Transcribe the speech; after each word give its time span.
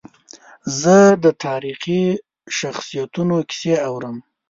زه 0.79 0.97
د 1.23 1.25
تاریخي 1.45 2.01
شخصیتونو 2.59 3.35
کیسې 3.49 3.73
اورم. 3.87 4.15